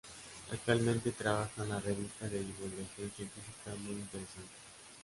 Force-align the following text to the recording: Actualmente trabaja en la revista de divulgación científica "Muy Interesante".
Actualmente 0.51 1.11
trabaja 1.11 1.61
en 1.61 1.69
la 1.69 1.79
revista 1.79 2.27
de 2.27 2.39
divulgación 2.39 3.11
científica 3.15 3.75
"Muy 3.85 3.91
Interesante". 3.97 4.49